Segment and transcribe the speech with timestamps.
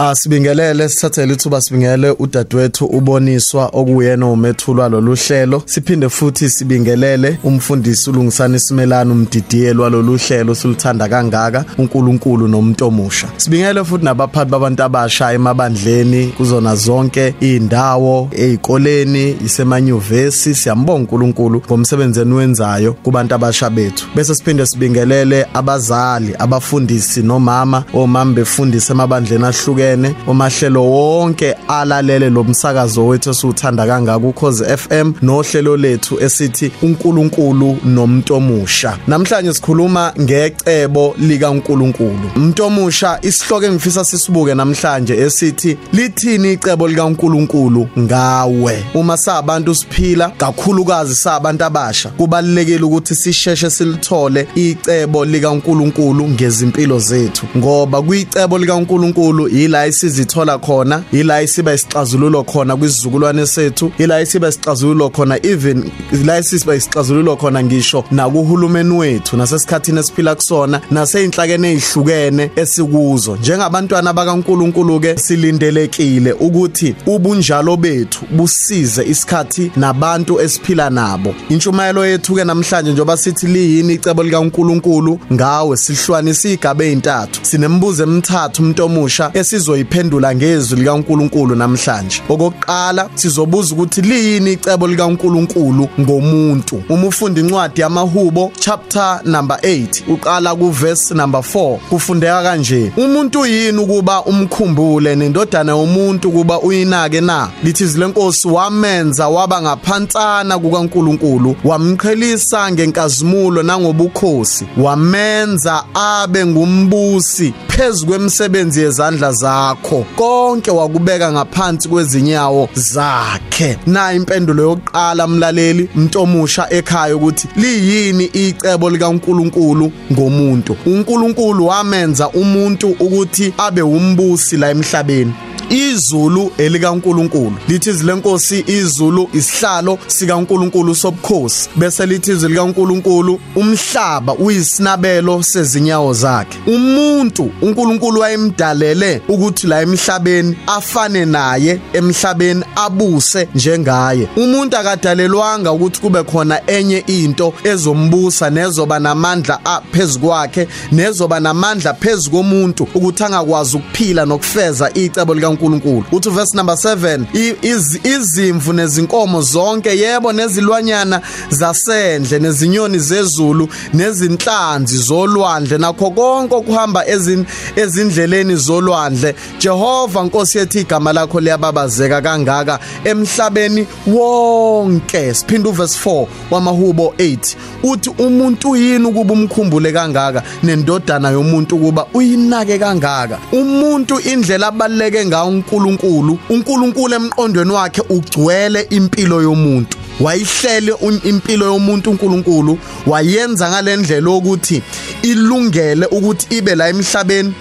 [0.00, 8.56] Asibingelele sithathele ithuba sibingele udadewethu uboniswa okuyena umethulwa lolu hlelo siphinde futhi sibingelele umfundisi ulungisana
[8.56, 13.28] isimelano umdidiyelwa lolu hlelo silithanda kangaka uNkulunkulu nomuntu omusha.
[13.36, 22.92] Sibingele futhi nabaphathi babantu abasha emabandleni kuzona zonke indawo ezikoleni isemanyuvesi siyambonga uNkulunkulu ngomsebenzi eniwenzayo
[22.92, 24.06] kubantu abasha bethu.
[24.16, 29.89] Bese siphinde sibingelele abazali, abafundisi nomama, omama befundisa emabandleni ahlukene,
[30.26, 38.34] omahlelo wonke alalele lo msakazo wethu esiuthanda kangaka ukhoze FM nohlelo lethu esithi uNkulunkulu nomuntu
[38.34, 38.98] omusha.
[39.06, 42.30] Namhlanje sikhuluma ngecebo lika uNkulunkulu.
[42.36, 48.84] Umuntu omusha isihloko engifisa sisibuke namhlanje esithi lithini icebo lika uNkulunkulu ngawe.
[48.94, 57.46] Uma sabantu siphila kakhulukazi sabantu abasha kubalekile ukuthi sisheshe silithole icebo lika uNkulunkulu ngezimpilo zethu
[57.56, 59.48] ngoba kuyicebo lika uNkulunkulu
[59.80, 65.90] ila isizithola khona ila isiba isixazululo khona kwisizukulwane sethu ila isiba isixazululo khona even
[66.24, 73.36] la isiba isixazululo khona ngisho nakuhulumeni wethu nasesikhathini esiphila kusona naseyinhlakene ezihlukene esikuzo.
[73.36, 81.34] Njengabantwana bakaNkulunkulu ke silindelekile ukuthi ubunjalo bethu busize isikhathi nabantu esiphila nabo.
[81.48, 88.62] Intshumayelo yethu ke namhlanje njoba sithi liyini icebo likaNkulunkulu ngawe sihlwanisa igaba ezintathu sinembuzo emithathu
[88.62, 89.30] umuntu omusha
[89.70, 92.22] esizoyiphendula ngezwi likaNkulunkulu namhlanje.
[92.28, 96.82] Okokuqala sizobuza ukuthi liyini icebo likaNkulunkulu ngomuntu?
[96.88, 102.92] Uma ufunda incwadi yamahubo chapter number 8 uqala ku verse number 4 kufundeka kanje.
[102.96, 107.48] Umuntu yini ukuba umkhumbule nendodana yomuntu ukuba uyinake na?
[107.64, 120.06] Lithi zilenkosi wamenza waba ngaphansana kukaNkulunkulu wamqhelisa ngenkazimulo nangobukhosi wamenza abe ngumbusi phezukwemisebenzi yezandla zakho
[120.16, 123.78] konke wakubeka ngaphansi kwezinyawo zakhe.
[123.86, 130.76] Na impendulo yokuqala mlaleli mntomusha ekhaya ukuthi liyini icebo likaNkuluNkulu ngomuntu?
[130.86, 135.32] uNkulunkulu wamenza umuntu ukuthi abe umbusi la emhlabeni.
[135.70, 137.52] Izulu elikaNkuluNkulu.
[137.68, 141.68] Lithi zilenkosi izulu isihlalo sikaNkuluNkulu sobukhosi.
[141.76, 146.58] Bese lithi izwi likaNkuluNkulu umhlaba uyisinabelo sezinyawo zakhe.
[146.66, 154.28] Umuntu uNkulunkulu wayemdalele ukuthi la emhlabeni afane naye emhlabeni abuse njengaye.
[154.36, 159.58] Umuntu akadalelwanga ukuthi kube khona enye into ezombusa nezoba namandla
[159.92, 166.04] phezukwakhe nezoba namandla phezukomuntu ukuthi angakwazi ukuphila nokufeza icebo lika uNkulunkulu.
[166.12, 167.24] Uthi verse number 7
[167.62, 175.78] iz, izimvu nezinkomo zonke yebo nezilwanyana zasendle nezinyoni zezulu nezinhlanzi zolwandle.
[175.78, 185.34] Nakho konke okuhamba ezin ezindleleni zolwandle Jehova Nkosi yethu igama lakho liyababazeka kangaka emhlabeni wonke.
[185.34, 192.78] Siphinda uverse 4 wamahubo 8 uthi umuntu yini ukuba umkhumbule kangaka nendodana yomuntu kuba uyinake
[192.78, 193.38] kangaka?
[193.52, 199.96] Umuntu indlela abaleke ngayo uNkulunkulu uNkulunkulu emqondweni wakhe ugcwele impilo yomuntu.
[200.20, 200.92] Wayihlele
[201.24, 204.82] impilo yomuntu uNkulunkulu wayenza ngalendlela ukuthi
[205.22, 207.54] ilungele ukuthi ibe la emhlabeni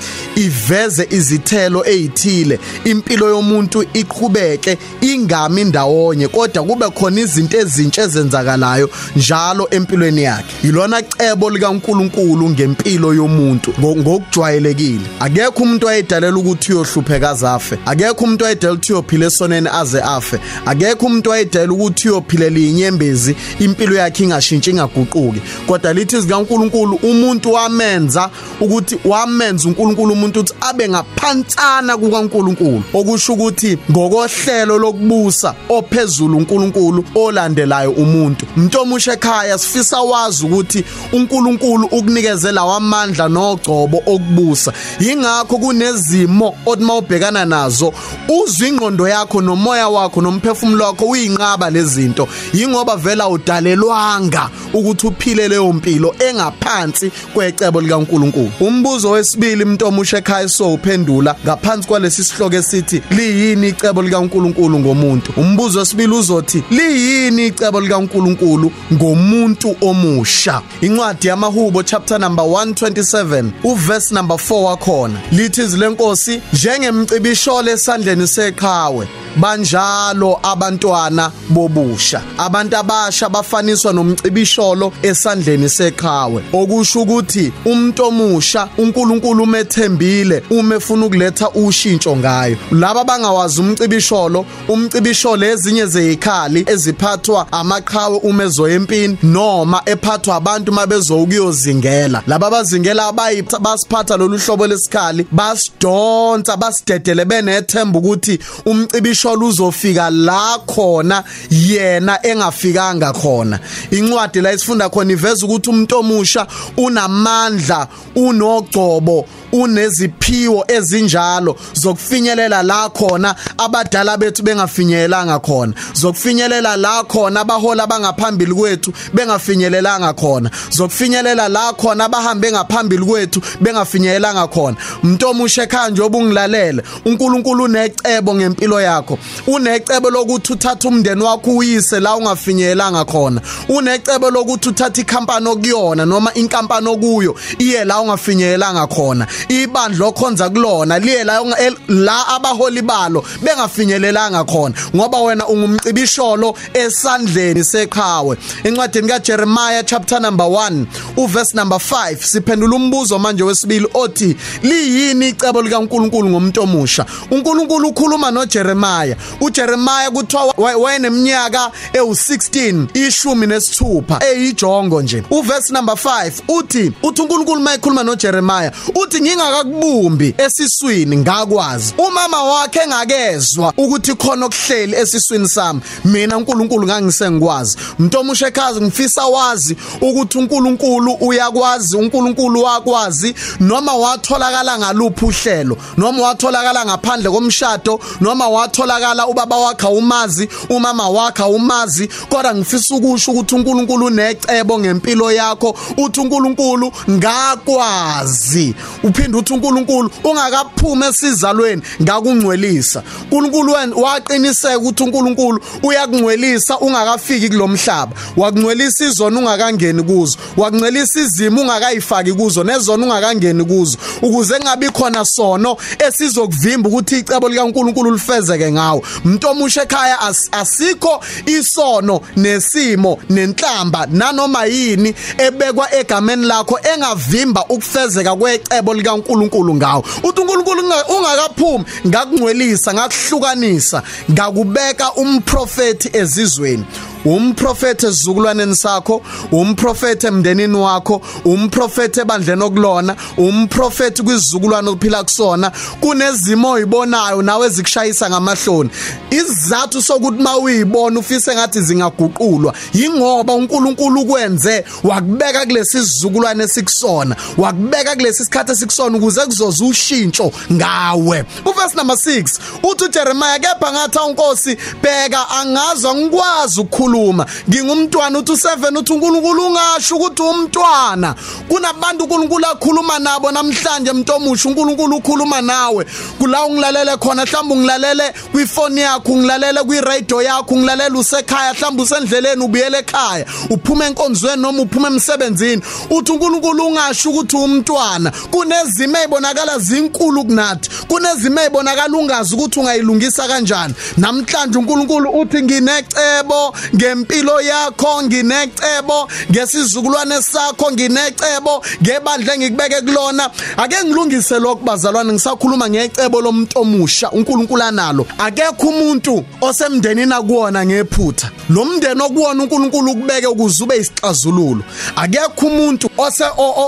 [0.45, 2.59] iveze izithelo ezithile.
[2.85, 10.53] Impilo yomuntu iqhubeke ingami ndawonye kodwa kube khona izinto ezintshe ezenzakalayo njalo empilweni yakhe.
[10.63, 13.73] Yilona cebo likaNkulunkulu ngempilo yomuntu.
[13.79, 15.07] Ngokujwayelekile.
[15.19, 20.39] Akekho umuntu oyedalela ukuthi uyohlupheka azafe akekho umuntu oyedalela ukuthi uyophila esoneni aze afe.
[20.65, 25.41] Akekho umuntu oyedalela ukuthi uyophilela inyembezi impilo yakhe ingashintshi ingaguquki.
[25.67, 28.29] Kodwa lithi zikaNkulunkulu umuntu wamenza
[28.59, 32.83] ukuthi wamenza uNkulunkulu umuntu ukuthi abe ngaphansana kukaNkulunkulu.
[32.93, 38.45] Okusho ukuthi ngokohlelo lokubusa ophezulu uNkulunkulu olandelayo umuntu.
[38.57, 44.73] Mntomusha ekhaya sifisa wazi ukuthi uNkulunkulu ukunikezela wamandla nogcobo okubusa.
[44.99, 47.93] Yingakho kunezimo othi mawubhekana nazo
[48.29, 55.73] uzwa ingqondo yakho nomoya wakho nomphefumulo wakho uyinqaba lezinto yingoba vela udalelwanga ukuthi uphile leyo
[55.73, 58.51] mpilo engaphansi kwecebo likaNkulunkulu.
[58.59, 65.33] Umbuzo wesibili mntomusha ekhaya sowuphendula ngaphansi kwalesi sihloko esithi liyini icebo likaNkulunkulu ngomuntu?
[65.37, 70.61] Umbuzo wesibili uzothi liyini icebo likaNkulunkulu ngomuntu omusha?
[70.81, 75.19] Incwadi yamahubo chapter number 127 uverse number 4 wakhona.
[75.31, 82.21] Lithi zilenkosi njengemcibisholo esandleni seqhawe banjalo abantwana bobusha.
[82.37, 86.43] Abantu abasha bafaniswa nomcibisholo esandleni seqhawe.
[86.53, 92.57] Okusho ukuthi umuntu omusha uNkulunkulu umethemba ithembile uma efuna ukuletha ushintsho ngayo.
[92.71, 102.23] Laba bangawazi umcibisholo umcibisholo ezinye zeyikhali eziphathwa amaqhawe uma ezoyempini noma ephathwa abantu mabezo ukuyozingela
[102.27, 111.23] laba bazingela abayi basiphatha lolu hlobo lesikhali basidonsa basidedele benethemba ukuthi umcibisholo uzofika la khona
[111.49, 113.59] yena engafikanga khona.
[113.91, 116.47] Incwadi la isifunda khona iveza ukuthi umuntu omusha
[116.77, 125.73] unamandla unogcobo uneziphiwo ezinjalo zokufinyelela la khona abadala bethu bengafinyelelanga khona.
[125.93, 130.51] Zokufinyelela la khona abahola bangaphambili kwethu bengafinyelelanga khona.
[130.69, 134.77] Zokufinyelela la khona abahambe ngaphambili kwethu bengafinyelelanga khona.
[135.03, 139.17] Umuntu omusha ekhaya nje obungilalele uNkulunkulu unecebo ngempilo yakho.
[139.47, 143.41] Unecebo lokuthi uthathe umndeni wakho uyise la ungafinyelelanga khona.
[143.69, 149.27] Unecebo lokuthi uthathe ikhampani okuyona noma inkampani okuyo iye la ungafinyelelanga khona.
[149.47, 151.41] Ibandla okhonza kulona liye la
[151.87, 158.37] la abaholi balo bengafinyelelanga khona ngoba wena ungumcibisholo esandleni seqhawe.
[158.63, 160.85] Encwadini kaJeremiah chapter number 1
[161.17, 167.05] uverse number 5 siphendula umbuzo manje wesibili othi liyini icebo likaNkuluNkulu ngomuntu omusha?
[167.31, 169.15] uNkulunkulu ukhuluma noJeremiah.
[169.41, 175.23] uJeremiah kuthiwa wayeneminyaka ewu16 ishumi nesithupha eyijongo nje.
[175.29, 181.93] Uverse number 5 uthi uthi uNkulunkulu mayekhuluma noJeremiah uthi ngingakakubumbi esiswini ngakwazi.
[181.97, 185.81] Umama wakhe engakezwa ukuthi khona okuhleli esiswini sami.
[186.05, 187.77] Mina uNkulunkulu ngangisengikwazi.
[187.99, 196.21] Umuntu omusha ekhazi ngifisa wazi ukuthi uNkulunkulu uyakwazi uNkulunkulu wakwazi noma watholakala ngaluphi uhlelo noma
[196.21, 203.55] watholakala ngaphandle komshado noma watholakala ubaba wakhe umazi umama wakhe umazi kodwa ngifisa ukusho ukuthi
[203.55, 208.75] uNkulunkulu unecebo ngempilo yakho uthi uNkulunkulu ngakwazi.
[209.19, 213.03] Uphinde uthi uNkulunkulu ungakaphuma esizalweni ngakungcwelisa.
[213.31, 220.37] uNkulunkulu waqiniseka ukuthi uNkulunkulu uyakungcwelisa ungakafiki kulomhlaba wakungcwelisa izona ungakangeni kuzo.
[220.57, 223.97] Wakungcwelisa izimo ungakayifaki kuzo nezona ungakangeni kuzo.
[224.21, 225.77] Ukuze ngabi khona sono
[226.07, 229.03] esizokuvimba ukuthi icebo likaNkulunkulu lifezeke ngawo.
[229.25, 238.35] Umuntu omusha ekhaya as, asikho isono nesimo nenhlamba nanoma yini ebekwa egameni lakho engavimba ukufezeka
[238.35, 240.03] kwecebo likaNkulunkulu ngawo.
[240.23, 240.81] Uthi uNkulunkulu
[241.17, 246.85] ungakaphumi ngakungcwelisa ngakuhlukanisa ngakubeka umprofeti ezizweni.
[247.25, 249.21] Umprofeti esizukulwaneni sakho
[249.51, 258.89] umprofeti emndenini wakho umprofeti ebandleni okulona umprofeti kwizizukulwane ophila kusona kunezimo oyibonayo nawe ezikushayisa ngamahloni.
[259.31, 268.45] Isizathu sokuthi mawuyibona ufise ngathi zingaguqulwa yingoba uNkulunkulu kwenze wakubeka kulesi sizukulwane esikusona wakubeka kulesi
[268.45, 271.45] sikhathi esikusona ukuze kuzoza ushintsho ngawe.
[271.65, 278.51] Uverse number 6 uthi uJeremiah kepha ngathi unkosi bheka angazwa ngikwazi ukukhuluma ukukhuluma ngingumntwana uthi
[278.51, 281.35] u7 uthi uNkulunkulu ungasho ukuthi umntwana.
[281.67, 286.05] Kunabantu uNkulunkulu akhuluma nabo namhlanje umuntu omusha uNkulunkulu ukhuluma nawe.
[286.39, 292.97] Kula ungilalele khona mhlawumbe ungilalele kwifoni yakho ungilalele kwiradio yakho ungilalele usekhaya mhlawumbe usendleleni ubuyele
[292.97, 295.81] ekhaya uphuma enkonzweni noma uphuma emsebenzini.
[296.09, 298.31] Uthi uNkulunkulu ungasho ukuthi umntwana.
[298.51, 300.89] Kunezimo ezibonakala zinkulu kunathi.
[301.07, 303.93] Kunezimo ezibonakala ungazi ukuthi ungayilungisa kanjani.
[304.17, 309.29] Namhlanje uNkulunkulu uthi nginecebo ngempilo yakho nginecebo.
[309.51, 311.83] Ngesizukulwane sakho nginecebo.
[312.01, 313.49] Ngebandla engikubeke kulona.
[313.77, 318.25] Ake ngilungise lokho bazalwane ngisakhuluma ngecebo lomuntu omusha uNkulunkulu analo.
[318.37, 321.51] Akekho umuntu osemndenini akuwona ngephutha.
[321.69, 324.83] Lo mndeni okuwona uNkulunkulu ukubeke ukuze ube isixazululo.
[325.15, 326.43] Akekho umuntu ose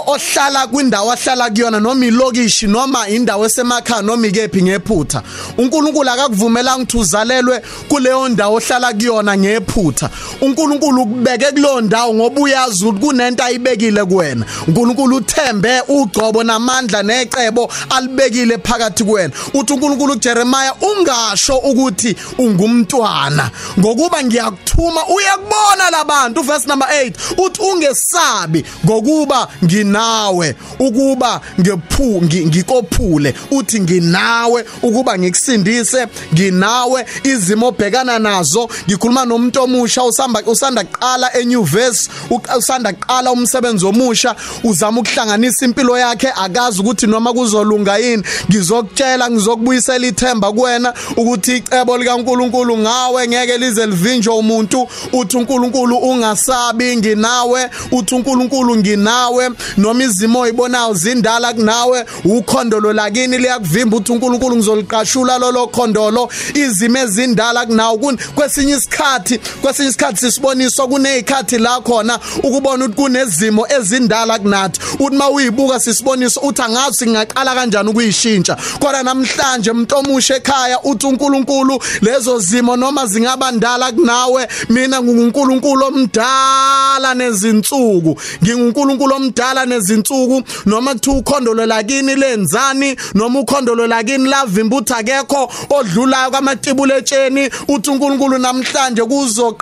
[0.07, 5.23] ohlala kwindawo ahlala kuyona noma ilokishi noma indawo esemakhaya noma ikephi ngephutha.
[5.57, 10.00] uNkulunkulu akakuvumelanga ukuthi uzalelwe kuleyo ndawo ohlala kuyona ngephutha.
[10.41, 14.45] uNkulunkulu ukubeke kuleyo ndawo ngoba uyazi ukuthi kunento ayibekile kuwena.
[14.67, 24.23] uNkulunkulu uthembe ugcobo namandla necebo alibekile phakathi kuwena uthi uNkulunkulu kuJeremiah ungasho ukuthi ungumntwana ngokuba
[24.23, 33.33] ngiyakuthuma uyakubona labantu verse number 8 uthi ungesabi ngokuba nginawe ukuba ngephu ngikophule.
[33.51, 39.90] Uthi nginawe ukuba ngikusindise nginawe izimo obhekana nazo ngikhuluma nomuntu omusha.
[39.91, 42.09] Omusha usamba usanda kuqala enyuvesi
[42.57, 48.23] usanda kuqala umsebenzi omusha uzama ukuhlanganisa impilo yakhe akazi ukuthi noma kuzolunga yini.
[48.49, 54.87] Ngizokutshela ngizokubuyisela ithemba kuwena ukuthi icebo likaNkuluNkulu ngawe ngeke lize livinjwe umuntu.
[55.13, 57.69] Uthi uNkulunkulu ungasabi nginawe.
[57.91, 59.49] Uthi uNkulunkulu nginawe.
[59.77, 66.29] Noma izimo oyibonayo zindala kunawe ukhondolo lakini liyakuvimba uthi uNkulunkulu ngizoliqashula lolo khondolo.
[66.53, 69.39] Izimo ezindala kunawo kwesinye isikhathi
[69.81, 74.79] kwesinye isikhathi sisiboniswa kunezikhathi la khona ukubona ukuthi kunezimo ezindala kunathi.
[74.99, 78.57] Uthi mawuyibuka sisiboniso uthi angazi ngingaqala kanjani ukuyishintsha.
[78.79, 85.85] Kodwa namhlanje umuntu omusha ekhaya uthi uNkulunkulu lezo zimo noma zingaba ndala kunawe mina nguNkulunkulu
[85.85, 88.19] omdala nezinsuku.
[88.43, 90.43] nginguNkulunkulu omdala nezinsuku.
[90.65, 92.95] Noma kuthi ukhondolo lakini lenzani?
[93.13, 97.49] Noma ukhondolo lakini lavimba uthi akekho odlulayo kwamatibule etsheni?
[97.67, 99.01] Uthi uNkulunkulu namhlanje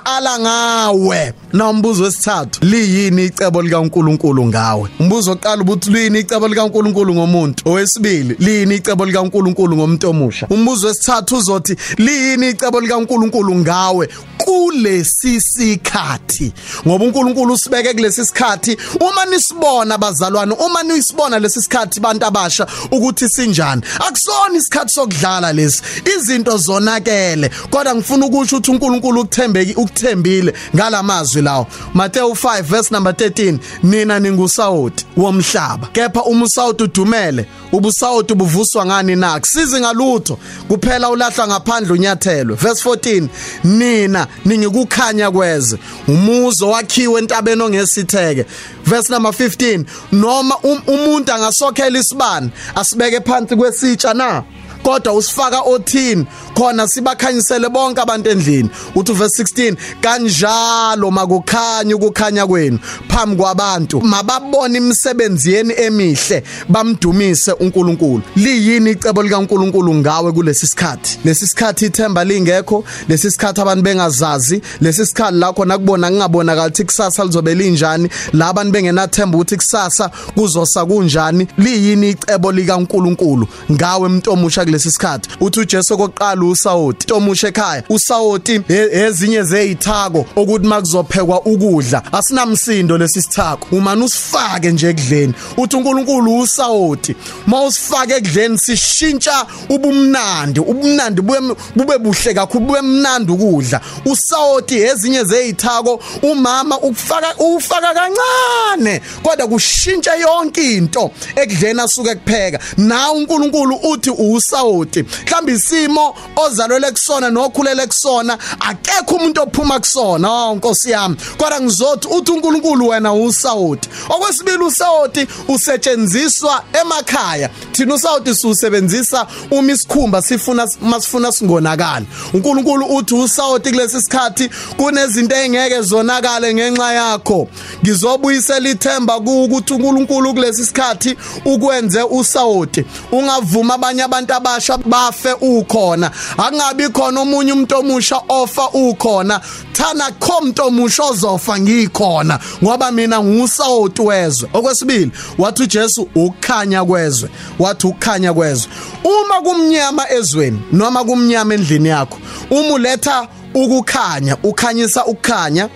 [0.10, 1.34] kuzoqala ngawe.
[1.54, 4.90] Na umbuzo wesithathu liyini icebo likaNkulunkulu ngawe?
[5.00, 7.70] Umbuzo oqala ubuthi liyini icebo likaNkulunkulu ngomuntu?
[7.70, 10.48] Owesibili liyini icebo likaNkulunkulu ngomuntu omusha?
[10.50, 14.10] Umbuzo wesithathu uzothi liyini icebo likaNkulunkulu ngawe?
[14.50, 16.54] Kulesi sikhathi
[16.88, 18.78] ngoba uNkulunkulu usibeke kulesi sikhathi.
[19.00, 25.82] Uma nisibona bazalwane uma nisibona lesi sikhathi bantu abasha ukuthi sinjani akusona isikhathi sokudlala lesi.
[26.16, 31.68] Izinto zonakele kodwa ngifuna ukusho ukuthi uNkulunkulu ukuthembeki ukuthembile ngalamazwi lawo.
[31.94, 39.16] Matthew 5 verse number 13 nina ningusawoti womhlaba kepha uma usawoti udumele ubusawoti buvuswa ngani
[39.16, 39.40] na?
[39.40, 43.28] Kusizi ngalutho kuphela ulahla ngaphandle unyathelwe verse 14
[43.64, 45.78] nina ningikukhanya kweze.
[46.08, 48.46] Umuzo wakhiwe entabeni ongesitheke.
[48.86, 54.44] Verse number 15 noma um, umuntu angasokhela isibani asibeke phansi kwesitsha na?
[54.84, 56.26] Kodwa usifaka othini?
[56.54, 58.70] Khona sibakhanyisele bonke abantu endlini.
[58.96, 64.02] Uthi verse 16 kanjalo makukhanya ukukhanya kwenu phambi kwabantu.
[64.02, 68.22] Mababone imisebenzi yeni emihle bamdumise uNkulunkulu.
[68.36, 71.20] Liyini icebo likaNkulunkulu ngawe kulesi sikhathi?
[71.26, 76.84] Lesi sikhathi ithemba lingekho lesi sikhathi abantu bengazazi lesi sikhathi la khona kubona ngingabonakala ukuthi
[76.86, 81.48] kusasa lizobe linjani la abantu bengenathemba ukuthi kusasa kuzosa kunjani.
[81.58, 85.30] Liyini icebo likaNkulunkulu ngawe umuntu omusha kulesi sikhathi.
[85.40, 93.68] Uthi uJesu kokuqala usawoti tomusha ekhaya usawoti ezinye zeyithako ukuthi makuzophekwa ukudla asinamsindo lesi sithako.
[93.72, 95.34] Uma usifake nje ekudleni.
[95.58, 97.16] Uthi uNkulunkulu usawoti
[97.48, 103.82] mawusifake ekudleni sishintsha ubumnandi ubumnandi bube buhle kakhulu bube mnandi ukudla.
[104.06, 112.60] Usawoti ezinye zeyithako umama ukufaka ufaka kancane kodwa kushintsha yonke into ekudleni asuke kupheka.
[112.78, 120.32] Na uNkulunkulu uthi usawoti mhlawumbe isimo ozalwele kusona nokhulele kusona akekho umuntu ophuma kusona.
[120.32, 127.50] Oh nkosi yami kodwa ngizothi uthi uNkulunkulu wena usawoti okwesibili usawoti usetshenziswa emakhaya.
[127.80, 135.82] Thina usawoti siusebenzisa uma isikhumba sifuna masifuna singonakala uNkulunkulu uthi usawoti kulesi sikhathi kunezinto engeke
[135.82, 137.48] zonakale ngenxa yakho.
[137.84, 146.12] Ngizobuyisela ithemba ukuthi uNkulunkulu kulesi sikhathi ukwenze usawoti ungavuma abanye abantu abasha bafe ukhona.
[146.38, 149.42] Akungabi khona omunye umuntu omusha ofa ukhona.
[149.74, 152.40] Thana khomnto omusha ozofa ngikhona.
[152.64, 154.50] Ngoba mina ngusawoti wezwe.
[154.54, 157.30] Okwesibili wathi uJesu ukukhanya kwezwe.
[157.70, 158.72] Wathi ukukhanya kwezwe.
[159.04, 162.18] Uma kumnyama ezweni noma kumnyama endlini yakho
[162.50, 165.70] uma uletha ukukhanya ukhanyisa ukukhanya.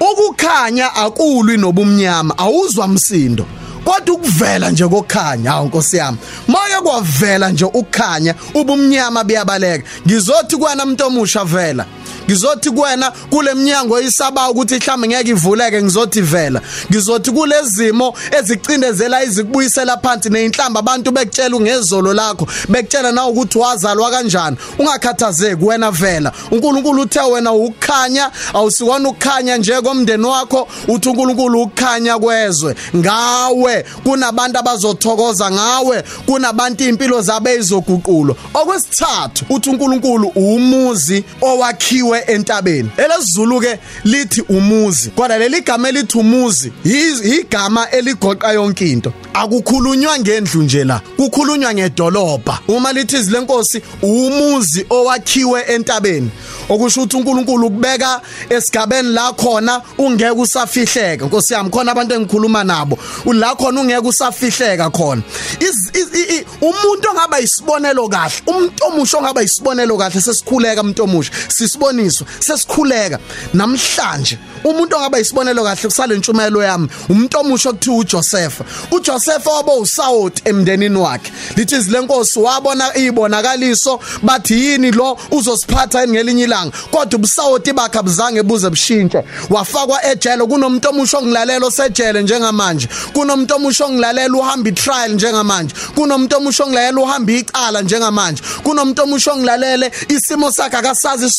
[0.00, 3.46] Ukukhanya akulwi nobumnyama awuzwa msindo.
[3.84, 6.18] Kodwa ukuvela nje kokukhanya hawu nkosi yami
[6.48, 9.88] make kwavela nje ukukhanya ubumnyama buyabaleka.
[10.06, 11.86] Ngizothi kwana umuntu omusha vela.
[12.26, 16.60] Ngizothi kuwena kule minyango isaba ukuthi mhlambe ngeke ivuleke ngizothi vela.
[16.90, 24.56] Ngizothi kulezimo ezicindezela izikubuyisela phansi nezinhlamba abantu bekutshela ngezolo lakho bekutshela na ukuthi wazalwa kanjani.
[24.78, 26.32] Ungakhathazeki wena vela.
[26.50, 32.74] uNkulunkulu uthe wena ukukhanya awusikona ukukhanya nje komndeni wakho uthi uNkulunkulu ukukhanya kwezwe.
[32.96, 42.90] Ngawe kunabantu abazothokoza ngawe kunabantu impilo zabo ezizoguqulwa okwesithathu uthi uNkulunkulu umuzi owakhiwe entabeni.
[42.96, 49.12] Elesizulu ke lithi umuzi kodwa leli gama elithi umuzi igama eligoqa yonke into.
[49.34, 52.58] Akukhulunywa ngendlu nje la kukhulunywa ngedolobha.
[52.68, 56.30] Uma lithi izilenkosi umuzi owakhiwe entabeni.
[56.68, 61.26] Okusho ukuthi uNkulunkulu ukubeka esigabeni la khona ungeke usafihleka.
[61.26, 62.98] Nkosi yami khona abantu engikhuluma nabo
[63.32, 65.22] la khona ungeke usafihleka khona.
[66.60, 71.32] Umuntu ongaba isibonelo kahle umuntu omusha ongaba isibonelo kahle sesikhuleka umuntu omusha
[72.10, 73.18] sisiboniswa sesikhuleka.
[73.54, 78.60] Namhlanje umuntu ongaba isibonelo kahle kusale ntshumayelo yami umuntu omusha okuthiwa uJoseph.
[78.90, 81.32] uJoseph waba usawoti emndenini wakhe.
[81.56, 86.72] Lithi izilenkosi wabona ibonakaliso bathi yini lo uzosiphatha ngelinye ilanga?
[86.90, 89.24] Kodwa ubusawoti bakhe abuzange buze bushintshe.
[89.50, 92.88] Wafakwa ejele kunomuntu omusha ongilalela osejele njengamanje.
[93.12, 95.74] Kunomuntu omusha ongilalela uhamba itrial njengamanje.
[95.94, 98.42] Kunomuntu omusha ongilalela uhamba icala njengamanje.
[98.62, 101.30] Kunomuntu omusha ongilalele isimo sakhe akasazi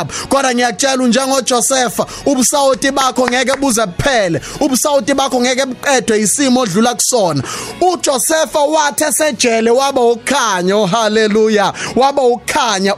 [0.00, 6.94] sophelelapho kodwa ngiyakutshela njengoJoseph ubusawoti bakho ngeke buze buphele ubusawoti bakho ngeke buqedwe isimo odlula
[6.94, 7.42] kusona.
[7.80, 12.94] uJoseph wathi esejele waba ukukhanya oh haleluya waba ukukhanya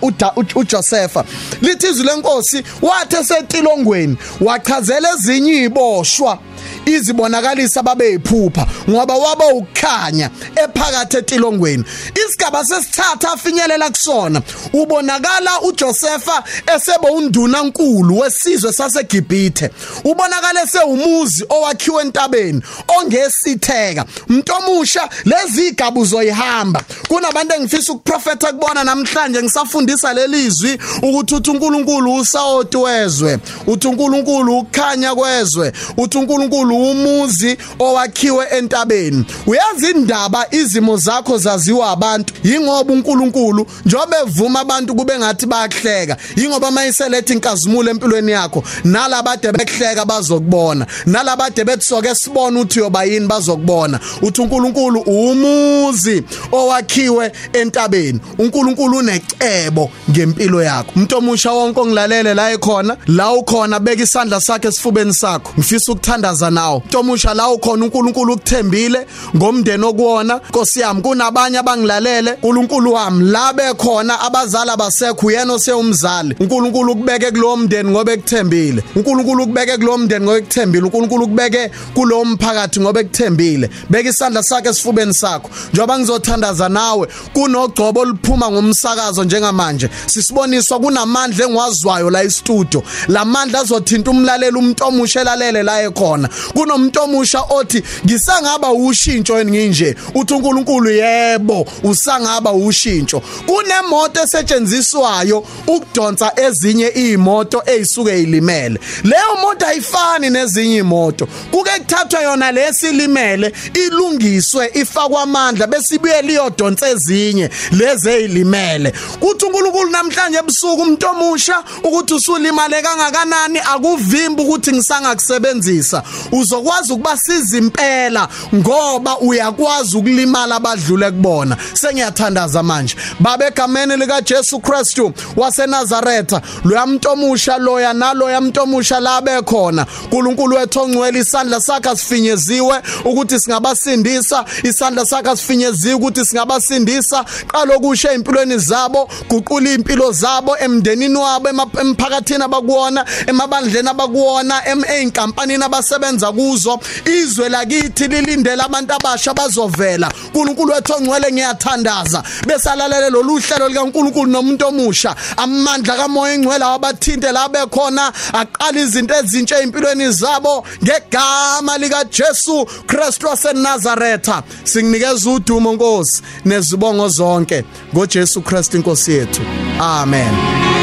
[0.55, 1.17] uJoseph.
[1.63, 6.39] Lithi izwi lenkosi wathi esetilongweni wachazela ezinye iziboshwa
[6.87, 10.31] izibonakalisa babeyiphupha ngoba waba ukukhanya
[10.65, 11.85] ephakathi etilongweni.
[12.27, 16.45] Isigaba sesithatha afinyelela kusona ubonakala uJosepha
[16.77, 19.71] esebe unduna nkulu wesizwe saseGibhithe.
[20.05, 22.63] Ubonakala esewumuzi owakhiwe entabeni
[22.99, 26.83] ongesitheka umuntu omusha lezi igabu zoyihamba.
[27.09, 35.15] Kunabantu engifisa ukuprofeta kubona namhlanje ngisafundisa lelizwi ukuthi uthi uNkulunkulu usawoti wezwe uthi uNkulunkulu ukukhanya
[35.15, 39.25] kwezwe uthi uNkulunkulu umuzi owakhiwe entabeni.
[39.47, 42.35] Uyazi indaba izimo zakho zaziwa abantu.
[42.45, 48.65] Yingoba uNkulunkulu njobe evuma abantu kube ngathi bayahleka yingoba mayiselethe inkazimulo empilweni yakho.
[48.85, 50.87] Nalabade bekuhleka bazokubona.
[51.07, 54.01] Nalabade betsoke sibona uthi yoba yini bazokubona.
[54.23, 58.21] Uthi uNkulunkulu umuzi owakhiwe entabeni.
[58.39, 60.93] uNkulunkulu unecebo ngempilo yakho.
[60.97, 65.53] Umuntu omusha wonke ongilalele la ekhona la ukhona beka isandla sakhe esifubeni sakho.
[65.59, 66.77] Ngifisa ukuthandaza nawo.
[66.79, 70.41] Umuntu omusha la ukhona uNkulunkulu ukuthembile ngomndeni okuwona.
[70.49, 72.31] Nkosi yami kunabanye abangilalele.
[72.43, 78.83] uNkulunkulu wami la bekhona abazali abasekho uyena oseyumzali uNkulunkulu ukubeke kulowo mndeni ngoba ekuthembile.
[78.97, 80.85] uNkulunkulu ukubeke kulowo mndeni ngoba ekuthembile.
[80.85, 83.71] uNkulunkulu ukubeke kulowo mphakathi ngoba ekuthembile.
[83.91, 85.51] Beka isandla sakhe esifubeni sakho.
[85.73, 89.89] Njoba ngizothandaza nawe kunogcobo oluphuma ngomsakazo njengamanje.
[90.07, 92.83] Sisiboniswa kunamandla engwazwayo la e-studio.
[93.09, 96.29] Lamandla azothinta umlaleli umuntu omusha elalele la ekhona.
[96.55, 99.95] Kunomuntu omusha othi ngisangaba ushintsho nginje.
[100.15, 103.23] Uthi uNkulunkulu yebo usangaba ushintsho.
[103.47, 112.53] Kunemoto esetshenziswayo ukudonsa ezinye izimoto ezisuke ilimele leyo moto ayifani nezinye imoto kuke kuthathwa yona
[112.53, 121.07] lesilimele ilungiswe ifakwa amandla bese ibuye liyodonsa ezinye lezi ezilimele kuthi uNkulunkulu namhlanje ebusuku umuntu
[121.07, 126.03] omusha ukuthi usulimale kangakanani akuvimba ukuthi ngisangakusebenzisa.
[126.43, 131.57] Uzokwazi ukubasiza impela ngoba uyakwazi ukulimala abadlule kubona.
[131.75, 132.97] Sengiyathandaza manje.
[133.21, 136.43] Babe egameni lika Jesu Kristu waseNazaretha.
[136.65, 139.87] Loya muntu omusha loya naloya muntu omusha la bekhona.
[140.05, 144.45] uNkulunkulu wethu ongcwele isandla sakhe asifinyeziwe ukuthi singabasindisa.
[144.63, 147.25] Isandla sakhe asifinyeziwe ukuthi singabasindisa.
[147.47, 151.49] Qala okusha empilweni zabo guqula impilo zabo emndenini wabo
[151.81, 160.13] emphakathini abakuwona emabandleni abakuwona einkampanini abasebenza kuzo izwe lakithi lilindele abantu abasha bazovela.
[160.35, 162.23] uNkulunkulu wethu ongcwele ngiyathandaza.
[162.47, 165.17] Besalalele lolu hlelo likaNkulunkulu nomuntu omusha.
[165.37, 173.27] Amandla kamoya engcwele wabathinte la bekhona aqala izinto ezintsha empilweni zabo ngegama lika Jesu Kristu
[173.27, 174.43] waseNazaretha.
[174.65, 177.65] Singinikeza udumo Nkosi nezibongo zonke
[177.95, 179.43] ngoJesu Kristu inkosi yethu.
[179.81, 180.82] Amen.